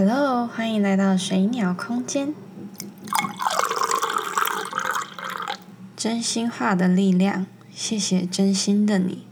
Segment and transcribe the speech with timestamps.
[0.00, 2.32] Hello，欢迎来到水鸟空间。
[5.96, 9.24] 真心话的力量，谢谢真心的你。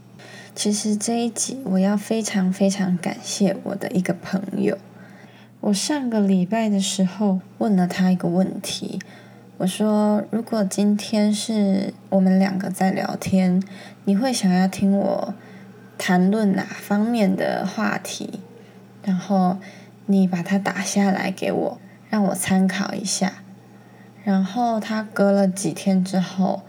[0.57, 4.77] 其实这一集我要非常非常感谢我的一个朋友。
[5.61, 8.99] 我上个礼拜的时候问了他一个问题，
[9.59, 13.63] 我说：如果今天是我们两个在聊天，
[14.05, 15.35] 你会想要听我
[15.97, 18.41] 谈论哪方面的话题？
[19.05, 19.59] 然后。
[20.07, 21.79] 你把它打下来给我，
[22.09, 23.35] 让我参考一下。
[24.25, 26.63] 然后他隔了几天之后，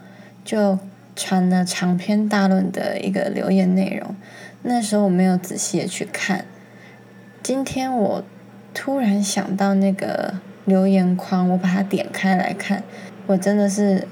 [0.44, 0.78] 就
[1.16, 4.14] 传了长篇大论的一个留言内容。
[4.62, 6.44] 那时候我没有仔细的去看。
[7.42, 8.24] 今天我
[8.74, 10.34] 突然想到那个
[10.64, 12.82] 留言框，我把它点开来看，
[13.26, 14.06] 我真的是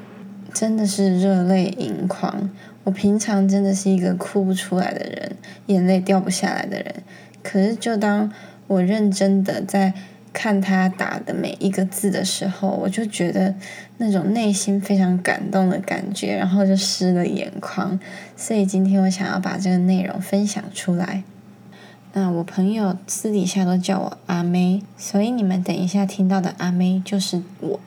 [0.52, 2.50] 真的是热泪盈眶。
[2.84, 5.36] 我平常真的是一个哭不出来的人，
[5.66, 7.02] 眼泪掉不下来的人。
[7.42, 8.32] 可是就当
[8.66, 9.94] 我认真的在
[10.32, 13.54] 看他打的每一个字的时候，我就觉得
[13.98, 17.98] 那种内心非常感动的感觉，然后就湿了眼眶。
[18.36, 21.22] 所以今天我想要把这个内容分享出来。
[22.12, 27.80] 那我朋友私底下都叫我阿妹，所以你们等一下听到的阿妹就是我。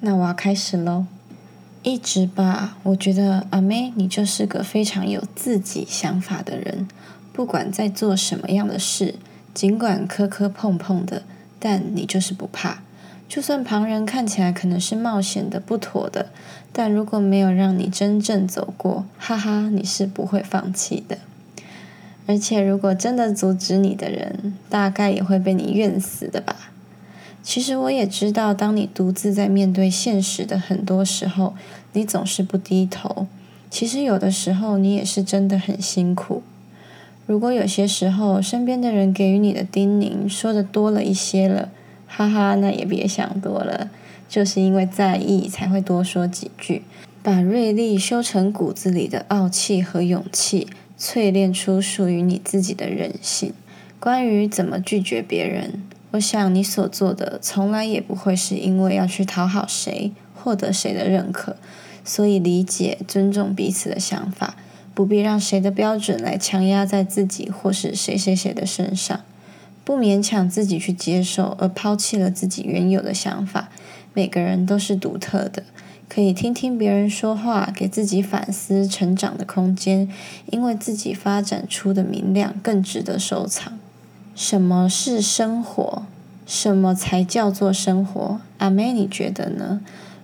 [0.00, 1.06] 那我要开始喽。
[1.82, 6.88] 一直吧，我觉得阿妹你就是个非常有自己想法的人，
[7.32, 9.14] 不管在做什么样的事。
[9.56, 11.22] 尽管磕磕碰碰的，
[11.58, 12.82] 但你就是不怕。
[13.26, 16.26] 就算旁人看起来可能是冒险的、不妥的，
[16.74, 21.16] 但如果没有让你真正走过，哈哈，你是不会放弃的。
[22.26, 26.54] 而且，如果真的阻止你的人，大概也会被你怨死的吧。
[27.42, 31.54] 其实我也知道，当你独自在面对现实的很多时候，
[31.94, 33.26] 你总是不低头。
[33.70, 36.42] 其实有的时候，你也是真的很辛苦。
[37.26, 41.70] 如果有些时候身边的人给予你的叮咛说的多了一些了，
[42.06, 43.90] 哈哈，那也别想多了，
[44.28, 46.82] 就是因为在意才会多说几句，
[47.24, 53.52] 把锐利修成骨子里的傲气和勇气，淬炼出属于你自己的韧性。
[53.98, 55.82] 关于怎么拒绝别人，
[56.12, 61.56] 我想你所做的从来也不会是因为要去讨好谁，获得谁的认可，
[62.04, 64.54] 所以理解、尊重彼此的想法。
[64.96, 69.20] 不必让谁的标准来强压在自己或是谁谁谁的身上，
[69.84, 73.68] 不勉强自己去接受，而抛弃了自己原有的想法。
[74.14, 75.64] 每个人都是独特的，
[76.08, 80.08] 可以听听别人说话，给自己反思成长的空间，
[80.50, 83.78] 因为自己发展出的明亮更值得收藏。
[84.34, 86.04] 什么是生活？
[86.46, 88.40] 什么才叫做生活？
[88.56, 89.82] 阿妹，你觉得呢？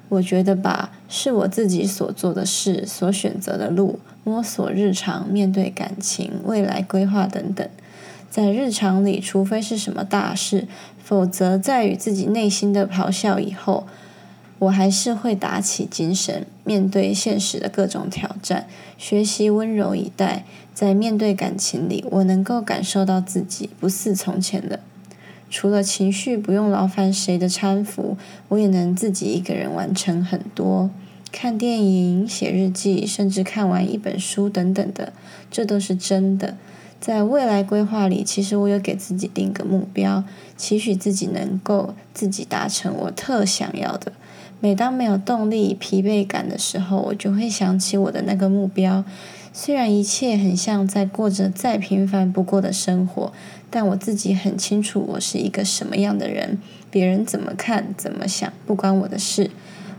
[0.09, 4.01] 我觉得吧，是我自己所做的事，所选择的路。
[4.25, 7.69] 摸索日常，面对感情、未来规划等等，
[8.31, 10.67] 在日常里，除非是什么大事，
[11.03, 13.87] 否则在与自己内心的咆哮以后，
[14.61, 18.67] 我还是会打起精神，面对现实的各种挑战，
[18.97, 20.45] 学习温柔以待。
[20.73, 24.81] 在面对感情里，我能够感受到自己不似从前了。
[25.51, 28.17] 除了情绪不用劳烦谁的搀扶，
[28.49, 30.89] 我也能自己一个人完成很多。
[31.33, 35.13] 看电影、写日记，甚至看完一本书等等的，
[35.51, 36.57] 这都是真的。
[37.01, 40.23] 在未来规划里，其实我有给自己定个目标，
[40.57, 44.13] 期许自己能够自己达成我特想要的。
[44.61, 49.05] 每当没有动力、疲惫感的时候，我就会想起我的那个目标。
[49.53, 53.33] 虽然一切很像在过着再平凡不过的生活，
[53.69, 56.59] 但我自己很清楚我是一个什么样的人。
[56.91, 59.51] 别人怎么看、怎么想，不关我的事。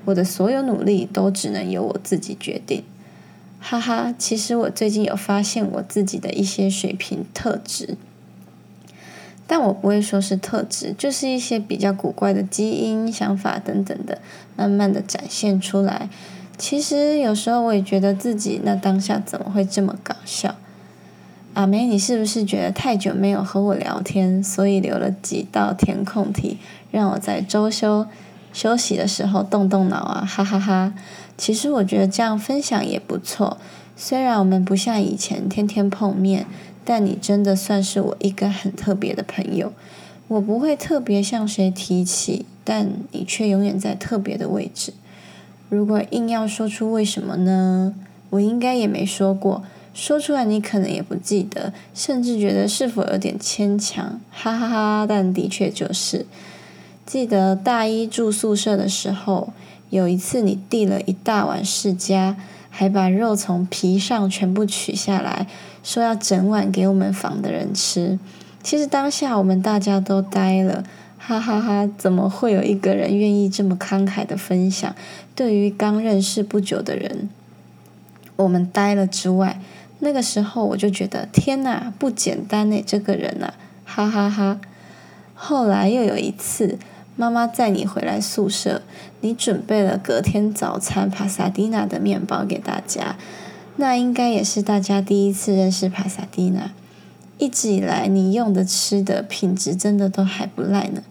[0.05, 2.83] 我的所有努力都只能由我自己决定，
[3.59, 4.13] 哈哈。
[4.17, 7.95] 其实我最近有发现我自己的一些水平特质，
[9.47, 14.19] 但我不会说是特质，就是一些比较古怪的基因、想法等等的，
[14.55, 16.09] 慢慢的展现出来。
[16.57, 20.55] 其实有时候我也觉得自己那当下怎么会这么搞笑？
[21.53, 26.57] 阿梅，你是不是觉得太久没有和我聊天，所以留了几道填空题，
[26.91, 28.05] 让我在周休？
[28.53, 30.93] 休息的时候动动脑啊，哈哈哈！
[31.35, 33.57] 其实我觉得这样分享也不错。
[33.97, 36.45] 虽然我们不像以前天天碰面，
[36.85, 39.73] 但你真的算是我一个很特别的朋友。
[40.27, 44.93] 我不会特别向谁提起，但你却永远在特别的位置。
[45.69, 47.93] 如果硬要说出为什么呢？
[48.29, 49.63] 我应该也没说过，
[49.93, 55.05] 说出来你可能也不记得，甚至觉得是否有点牵强，哈哈哈！
[55.09, 56.25] 但的确就是。
[57.05, 59.53] 记得大一住宿舍的时候，
[59.89, 62.37] 有一次你递了一大碗世家，
[62.69, 65.47] 还把肉从皮上全部取下来，
[65.83, 68.17] 说要整碗给我们房的人吃。
[68.63, 70.85] 其实当下我们大家都呆了，
[71.17, 71.89] 哈哈哈！
[71.97, 74.95] 怎么会有一个人愿意这么慷慨的分享？
[75.35, 77.29] 对于刚认识不久的人，
[78.37, 79.59] 我们呆了之外，
[79.99, 83.53] 那个时候我就觉得天哪，不简单呢，这个人呐，
[83.83, 84.61] 哈哈哈！
[85.35, 86.79] 后来又有一次，
[87.15, 88.81] 妈妈载你回来宿舍，
[89.21, 93.15] 你准备了隔天早餐帕萨蒂娜的面包给大家，
[93.75, 96.71] 那应该也是大家第一次认识帕萨蒂娜。
[97.37, 101.03] 一直以来，你用的吃的品质真的都还不赖呢。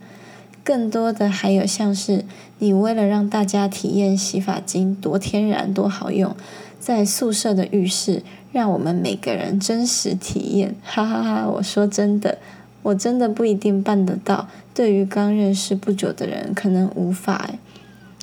[0.64, 2.24] 更多的还有像是
[2.60, 6.34] 你为了让大家体验洗发精多天然多好用，
[6.78, 8.22] 在宿舍的浴室
[8.52, 11.48] 让我们每个人真实体验，哈哈哈！
[11.48, 12.38] 我说真的，
[12.82, 14.48] 我真的不一定办得到。
[14.74, 17.50] 对于刚认识不久的人，可能无法。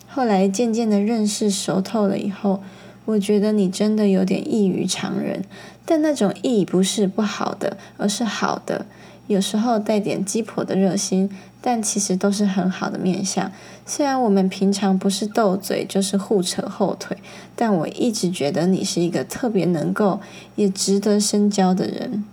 [0.08, 2.62] 后来渐渐的认识熟透了以后，
[3.06, 5.44] 我觉得你真的有点异于常人。
[5.86, 8.86] 但那种异不是不好的，而是好的。
[9.28, 11.30] 有时候带点鸡婆的热心。
[11.62, 13.52] 但其实都是很好的面相。
[13.86, 17.18] 虽然我们平常不是斗嘴，就是互扯后腿，
[17.54, 20.22] 但我一直觉得你是一个特别能够，
[20.56, 22.24] 也值得深交的人。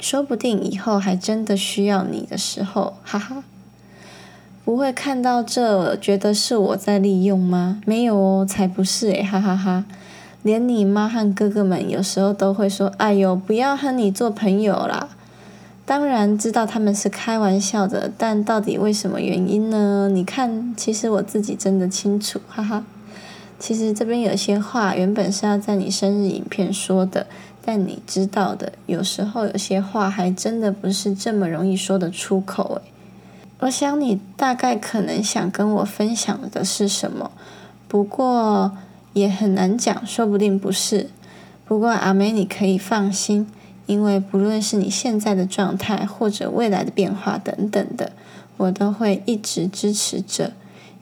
[0.00, 3.44] 说不定以后还真的需要你的时候，哈哈。
[4.64, 7.80] 不会看到这觉得是我在利用吗？
[7.86, 9.84] 没有哦，才不是诶，哈哈哈。
[10.42, 15.08] 连你妈和哥哥们有时候都会说：“哎呦，不要和你做朋友啦。”
[15.84, 20.08] 当然知道他们是开玩笑的，但到底为什么原因呢？
[20.12, 22.84] 你看，其实我自己真的清楚，哈哈。
[23.58, 27.26] 其实这边有些话原本是要在你生日影片说的，
[27.64, 32.90] 但你知道的，有时候有些话还真的不是这么容易说得出口诶。
[33.60, 37.30] 我想你大概可能想跟我分享的是什么，
[37.86, 38.72] 不过
[39.12, 41.10] 也很难讲，说不定不是。
[41.66, 43.46] 不过阿梅，你可以放心。
[43.86, 48.12] 因为不论是你现在的状态，或者未来的变化等等的，
[48.56, 50.52] 我都会一直支持着。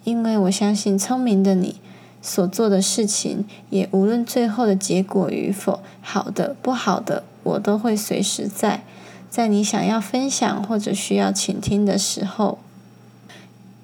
[0.04, 1.76] 因为我相信聪明的你
[2.20, 8.84] 所做的事情，也无论最后的结果与否，好的不好的，我都会随时在，
[9.28, 12.58] 在你想要分享或者需要倾听的时候。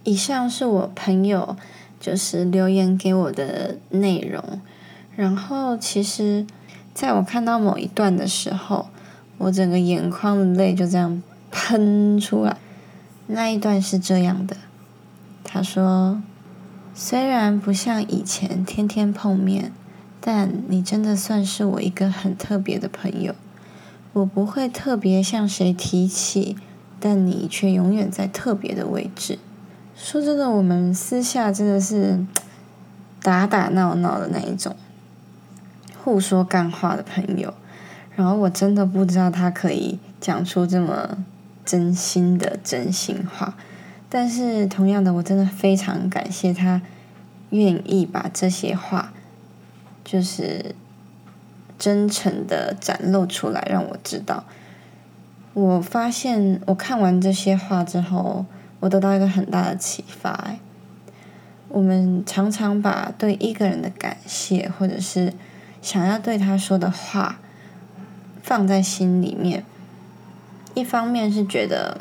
[0.04, 1.56] 以上是我朋友
[1.98, 4.60] 就是留言给我的内容，
[5.16, 6.46] 然后其实
[6.92, 8.88] 在我看到某一段的时候。
[9.36, 11.20] 我整个眼眶的泪就这样
[11.50, 12.56] 喷出来。
[13.26, 14.56] 那一段是这样的，
[15.42, 16.22] 他说
[16.96, 19.72] ：“虽然不像以前天天碰面，
[20.20, 23.34] 但你真的算是我一个很特别的朋友。
[24.12, 26.56] 我不会特别向谁提起，
[27.00, 29.40] 但你却永远在特别的位置。
[29.96, 32.24] 说真的，我们私下真的是
[33.20, 34.76] 打打闹闹的那一种，
[36.04, 37.52] 互说干话的朋友。”
[38.14, 41.18] 然后我真的不知道他可以讲出这么
[41.64, 43.56] 真心的真心话，
[44.16, 46.80] 但是同样的，我真的非常感谢他
[47.50, 49.12] 愿意把这些话
[50.04, 50.76] 就是
[51.76, 54.44] 真诚的展露出来，让我知道。
[55.52, 58.46] 我发现我看完这些话之后，
[58.78, 60.54] 我得到一个很大的启发。
[61.66, 65.34] 我们常常把对一个人的感谢，或者是
[65.82, 67.40] 想要对他说的话。
[68.40, 69.64] 放在心里面，
[70.74, 71.98] 一方面是觉得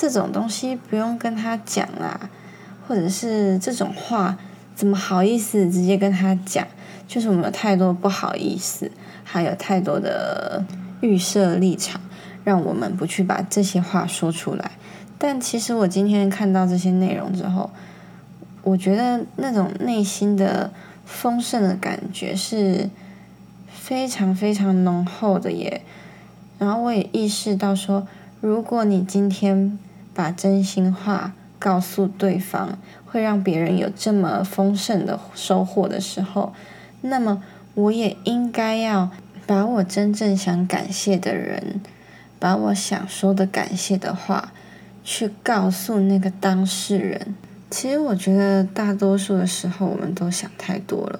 [0.00, 2.30] 这种东西不用跟他讲啊，
[2.88, 4.38] 或者是这种话
[4.74, 6.66] 怎么好意思直接跟他讲？
[7.06, 8.90] 就是我们有太多不好意思，
[9.22, 10.64] 还有太多的
[11.02, 12.00] 预设立场，
[12.44, 14.70] 让我们不去把这些话说出来。
[15.18, 17.70] 但其实我今天看到这些内容之后，
[18.62, 20.72] 我觉得那种内心的
[21.04, 22.88] 丰盛的感觉是。
[23.72, 25.82] 非常非常浓厚的耶，
[26.58, 28.06] 然后我也意识到说，
[28.40, 29.76] 如果你今天
[30.20, 36.52] 把真心话告诉对方，会让别人有这么丰盛的收获的时候，
[37.00, 39.10] 那么我也应该要
[39.46, 41.80] 把我真正想感谢的人，
[42.38, 44.52] 把我想说的感谢的话，
[45.02, 47.34] 去告诉那个当事人。
[47.70, 51.18] 其实我觉得大多数的时候，我们都想太多了，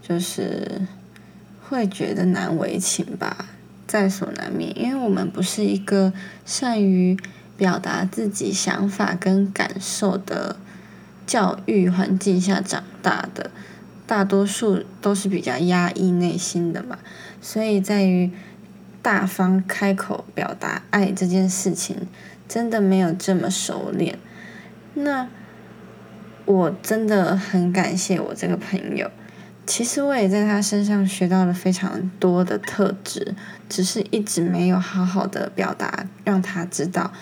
[0.00, 0.86] 就是。
[1.68, 3.46] 会觉得难为情吧，
[3.88, 6.12] 在所难免，因为我们不是一个
[6.44, 7.18] 善于
[7.56, 10.56] 表达自己想法跟感受的
[11.26, 13.50] 教育环境下长大的，
[14.06, 16.98] 大多数都是比较压抑内心的嘛，
[17.40, 18.30] 所以在于
[19.02, 22.06] 大方开口表达爱这件事情，
[22.48, 24.18] 真的没有这么熟练。
[24.94, 25.28] 那
[26.44, 29.10] 我真的很感谢我这个朋友。
[29.66, 33.34] 其实我也在他身上学到了非常多的特质，
[33.68, 37.12] 只是一直没有好好的表达让他知道。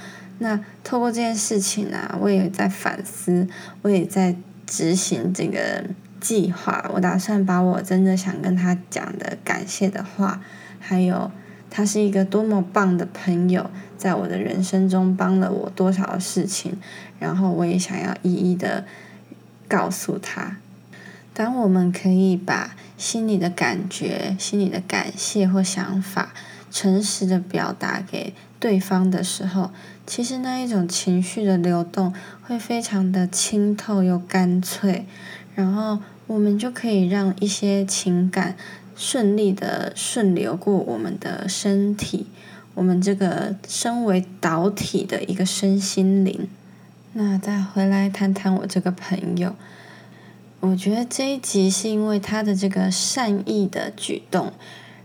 [0.44, 3.48] 那透过这件事情啊，我也在反思，
[3.80, 4.36] 我也在
[4.66, 5.82] 执行这个
[6.20, 6.90] 计划。
[6.92, 10.42] 我打算把我真的想跟他讲的感谢的话，
[10.78, 11.30] 还有
[11.70, 16.76] 他是一个多么棒的朋友，在我的人生中帮了我多少事情，
[17.18, 18.84] 然后我也想要一一的
[19.66, 20.58] 告诉他。
[21.32, 26.34] 当我们可以把心里的感觉、心里的感谢或想法，
[26.70, 28.34] 诚实的表达给
[28.64, 29.70] 对方的时候，
[30.06, 35.04] 其实那一种情绪的流动会非常的清透又干脆，
[35.54, 38.56] 然后我们就可以让一些情感
[38.96, 42.28] 顺利的顺流过我们的身体，
[42.72, 46.48] 我们这个身为导体的一个身心灵。
[47.12, 49.54] 那再回来谈谈我这个朋友。
[50.60, 54.54] 我觉得这一集是因为他的这个善意的举动，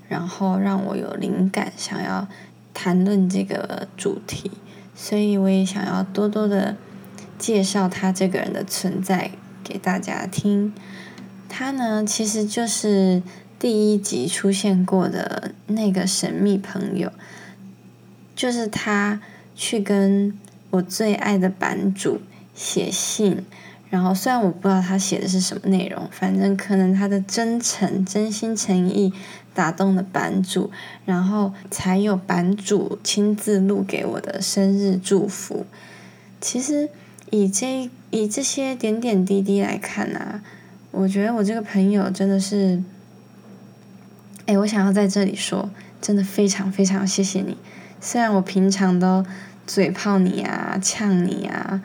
[0.07, 2.25] 然后让我有灵感，想要
[2.81, 4.49] 谈论这个主题，
[4.95, 6.77] 所以我也想要多多的
[7.37, 9.31] 介绍他这个人的存在
[9.65, 10.73] 给大家听。
[11.49, 13.21] 他呢，其实就是
[13.59, 17.11] 第一集出现过的那个神秘朋友，
[18.33, 19.19] 就是他
[19.53, 20.33] 去跟
[20.69, 22.21] 我最爱的版主
[22.55, 23.43] 写信。
[23.89, 29.11] 然后，虽然我不知道他写的是什么内容，反正可能他的真诚、真心诚意
[29.55, 30.69] 打动了版主，
[31.05, 35.65] 然后才有版主亲自录给我的生日祝福。
[36.39, 36.89] 其实，
[37.31, 40.43] 以这以这些点点滴滴来看啊，
[40.91, 42.83] 我觉得我这个朋友真的是，
[44.45, 45.67] 哎，我想要在这里说，
[45.99, 47.57] 真的非常非常谢谢你。
[47.99, 49.25] 虽然我平常都
[49.65, 51.81] 嘴炮你啊、呛你啊，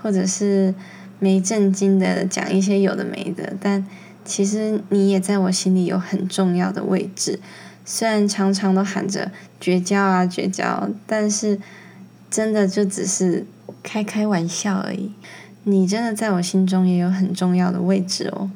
[0.00, 0.72] 或者是。
[1.20, 3.86] 没正经的讲一些有的没的，但
[4.24, 7.38] 其实你也在我心里有很重要的位置。
[7.84, 11.60] 虽然常常都喊着绝交啊绝交，但是
[12.30, 13.44] 真的就只是
[13.82, 15.12] 开开玩笑而已。
[15.64, 18.50] 你真的在我心中也有很重要的位置哦。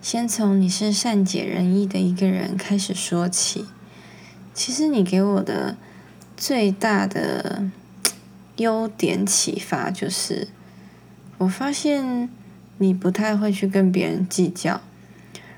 [0.00, 3.64] 先从你是善解人意的一个人开始说起。
[4.52, 5.76] 其实你给我的
[6.36, 7.64] 最大的
[8.56, 10.46] 优点启发就是。
[11.44, 12.30] 我发现
[12.78, 14.80] 你不太会去跟别人计较，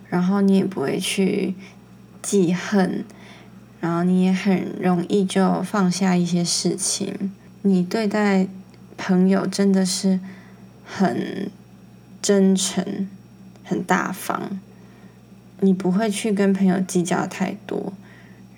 [0.09, 1.55] 然后你也不会去
[2.21, 3.05] 记恨，
[3.81, 7.31] 然后你也很容易就放下一些事情。
[7.63, 8.49] 你对待
[8.97, 10.19] 朋友真的是
[10.85, 11.49] 很
[12.21, 13.09] 真诚、
[13.63, 14.59] 很大方，
[15.61, 17.93] 你不会去跟朋友计较太多，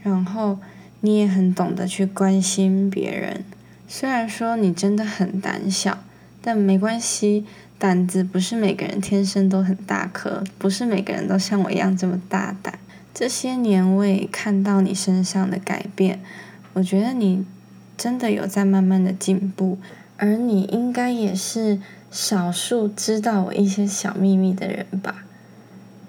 [0.03, 0.59] 然后
[1.03, 3.45] 你也很懂得去关心别人。
[3.87, 5.99] 虽然说你真的很胆小。
[6.41, 7.45] 但没关系，
[7.79, 12.79] 胆子不是每个人天生都很大颗，不是每个人都像我一样这么大胆。
[13.13, 16.21] 这些年我也看到你身上的改变，
[16.75, 17.45] 我觉得你
[17.97, 19.79] 真的有在慢慢的进步，
[20.17, 21.81] 而你应该也是
[22.11, 25.25] 少数知道我一些小秘密的人吧？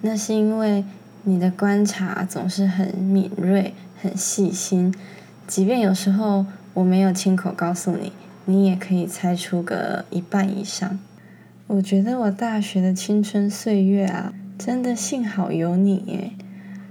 [0.02, 0.86] 那是因为
[1.24, 4.94] 你的观察总是很敏锐、很细心，
[5.48, 6.46] 即便有时候
[6.76, 8.14] 我没有亲口告诉你。
[8.50, 10.98] 你也可以猜出个一半以上。
[11.68, 16.32] 我觉得我大学的青春岁月啊，真的幸好有你耶。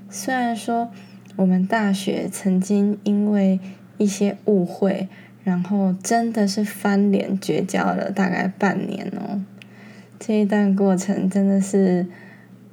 [0.08, 0.92] 虽然说
[1.34, 3.58] 我们大学曾经因为
[3.96, 5.08] 一些误会，
[5.42, 9.42] 然后真的是翻脸绝交了大概半年哦。
[10.20, 12.06] 这一段过程真的是，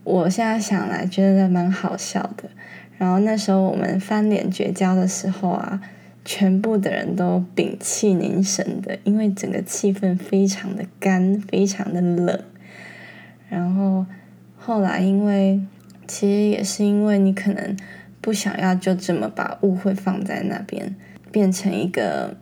[0.03, 2.51] 我现在想来觉得蛮好笑的。
[2.99, 5.81] 然后那时候我们翻脸绝交的时候啊。
[6.27, 12.43] 全部的人都屏气凝神的，因为整个气氛非常的干，非常的冷。
[13.47, 14.03] 然后
[14.57, 15.61] 后来，因为
[16.07, 17.77] 其实也是因为你可能
[18.21, 20.95] 不想要就这么把误会放在那边，
[21.31, 22.35] 变成一个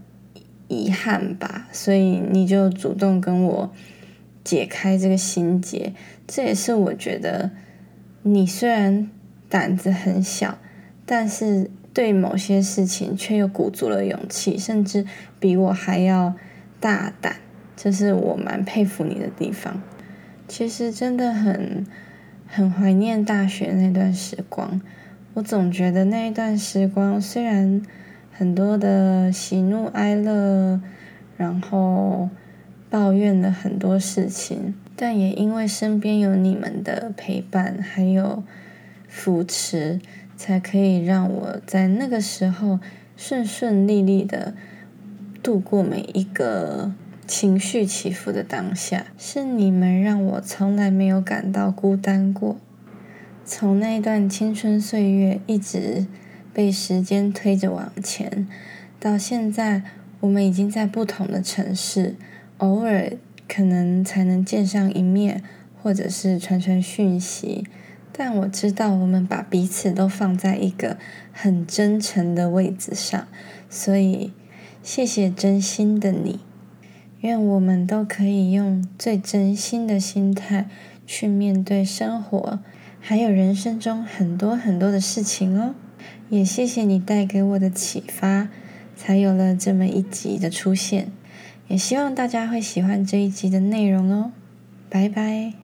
[0.70, 3.74] 遗憾吧，所以你就主动跟我
[4.46, 5.94] 解开这个心结。
[6.26, 7.52] 这也是我觉得
[8.22, 9.10] 你虽然
[9.50, 10.58] 胆子很小，
[11.06, 11.70] 但是。
[11.94, 15.06] 对某些事情却又鼓足了勇气，甚至
[15.40, 16.34] 比我还要
[16.80, 17.36] 大胆，
[17.76, 19.82] 这是我蛮佩服你的地方。
[20.48, 21.86] 其实真的很
[22.48, 24.82] 很怀念大学那段时光，
[25.36, 27.82] 我总觉得那一段时光虽然
[28.32, 30.82] 很多的喜怒哀乐，
[31.38, 32.30] 然后
[32.90, 38.44] 抱怨了很多事情，但也因为身边有你们的陪伴，还有
[39.14, 40.00] 扶持。
[40.36, 42.80] 才可以让我在那个时候
[43.16, 44.56] 顺顺利利的
[45.44, 46.92] 度过每一个
[47.28, 49.06] 情绪起伏的当下。
[49.18, 52.58] 是你们让我从来没有感到孤单过。
[53.46, 56.08] 从那段青春岁月一直
[56.52, 58.48] 被时间推着往前，
[59.00, 59.84] 到现在
[60.20, 62.16] 我们已经在不同的城市，
[62.58, 63.14] 偶尔
[63.48, 65.42] 可能才能见上一面，
[65.82, 67.66] 或者是传传讯息。
[68.16, 70.98] 但我知道，我们把彼此都放在一个
[71.32, 73.28] 很真诚的位置上，
[73.70, 74.32] 所以
[74.84, 76.40] 谢谢真心的你。
[77.22, 80.68] 愿我们都可以用最真心的心态
[81.08, 82.60] 去面对生活，
[83.00, 85.74] 还有人生中很多很多的事情哦。
[86.30, 88.50] 也谢谢你带给我的启发，
[88.96, 91.12] 才有了这么一集的出现。
[91.70, 94.32] 也希望大家会喜欢这一集的内容哦。
[94.90, 95.63] 拜拜。